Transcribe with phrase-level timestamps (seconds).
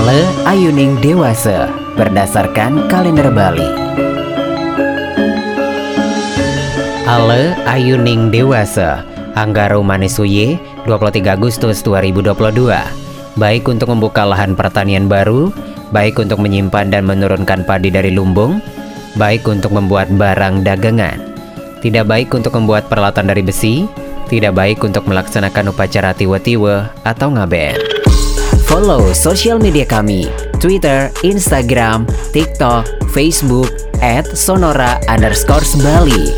[0.00, 3.68] Ale Ayuning Dewasa berdasarkan kalender Bali.
[7.04, 9.04] Ale Ayuning Dewasa
[9.36, 10.56] Anggaru Manisuye
[10.88, 12.32] 23 Agustus 2022
[13.36, 15.52] Baik untuk membuka lahan pertanian baru
[15.92, 18.64] Baik untuk menyimpan dan menurunkan padi dari lumbung
[19.20, 21.20] Baik untuk membuat barang dagangan.
[21.84, 23.84] Tidak baik untuk membuat peralatan dari besi
[24.32, 27.99] Tidak baik untuk melaksanakan upacara tiwa-tiwa atau ngaben
[28.70, 30.30] Follow sosial media kami,
[30.62, 33.66] Twitter, Instagram, TikTok, Facebook,
[33.98, 36.30] at Sonora underscore Bali.